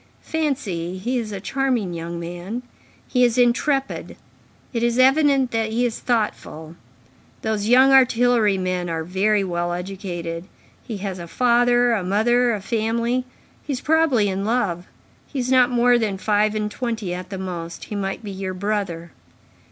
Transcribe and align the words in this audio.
Fancy, 0.23 0.97
he 0.97 1.19
is 1.19 1.31
a 1.31 1.39
charming 1.39 1.93
young 1.93 2.19
man; 2.19 2.63
he 3.07 3.23
is 3.23 3.37
intrepid; 3.37 4.17
it 4.73 4.81
is 4.81 4.97
evident 4.97 5.51
that 5.51 5.69
he 5.69 5.85
is 5.85 5.99
thoughtful; 5.99 6.75
those 7.43 7.67
young 7.69 7.91
artillery 7.93 8.57
men 8.57 8.89
are 8.89 9.03
very 9.03 9.43
well 9.43 9.71
educated; 9.73 10.45
he 10.81 10.97
has 10.97 11.19
a 11.19 11.27
father, 11.27 11.91
a 11.93 12.03
mother, 12.03 12.51
a 12.51 12.61
family; 12.61 13.25
he 13.61 13.73
is 13.73 13.81
probably 13.81 14.27
in 14.27 14.43
love; 14.43 14.87
he 15.27 15.37
is 15.37 15.51
not 15.51 15.69
more 15.69 15.99
than 15.99 16.17
five 16.17 16.55
and 16.55 16.71
twenty 16.71 17.13
at 17.13 17.29
the 17.29 17.37
most; 17.37 17.83
he 17.83 17.95
might 17.95 18.23
be 18.23 18.31
your 18.31 18.55
brother." 18.55 19.11